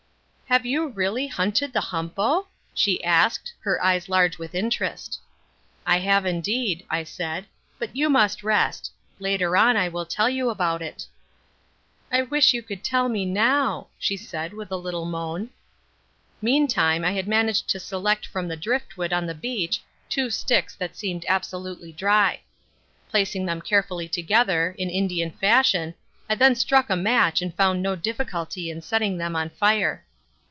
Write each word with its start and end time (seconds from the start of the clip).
"Have 0.51 0.65
you 0.65 0.89
really 0.89 1.27
hunted 1.27 1.71
the 1.71 1.79
humpo?" 1.79 2.47
she 2.73 3.01
asked, 3.05 3.53
her 3.61 3.81
eyes 3.81 4.09
large 4.09 4.37
with 4.37 4.53
interest. 4.53 5.17
"I 5.85 5.99
have 5.99 6.25
indeed," 6.25 6.85
I 6.89 7.05
said, 7.05 7.45
"but 7.79 7.95
you 7.95 8.09
must 8.09 8.43
rest; 8.43 8.91
later 9.17 9.55
on 9.55 9.77
I 9.77 9.87
will 9.87 10.05
tell 10.05 10.29
you 10.29 10.49
about 10.49 10.81
it." 10.81 11.07
"I 12.11 12.23
wish 12.23 12.51
you 12.53 12.61
could 12.61 12.83
tell 12.83 13.07
me 13.07 13.23
now," 13.23 13.87
she 13.97 14.17
said 14.17 14.51
with 14.51 14.69
a 14.73 14.75
little 14.75 15.05
moan. 15.05 15.51
Meantime 16.41 17.05
I 17.05 17.11
had 17.13 17.29
managed 17.29 17.69
to 17.69 17.79
select 17.79 18.25
from 18.27 18.49
the 18.49 18.57
driftwood 18.57 19.13
on 19.13 19.27
the 19.27 19.33
beach 19.33 19.79
two 20.09 20.29
sticks 20.29 20.75
that 20.75 20.97
seemed 20.97 21.25
absolutely 21.29 21.93
dry. 21.93 22.41
Placing 23.09 23.45
them 23.45 23.61
carefully 23.61 24.09
together, 24.09 24.75
in 24.77 24.89
Indian 24.89 25.31
fashion, 25.31 25.95
I 26.29 26.35
then 26.35 26.55
struck 26.55 26.89
a 26.89 26.97
match 26.97 27.41
and 27.41 27.55
found 27.55 27.81
no 27.81 27.95
difficulty 27.95 28.69
in 28.69 28.81
setting 28.81 29.17
them 29.17 29.37
on 29.37 29.49
fire. 29.51 30.03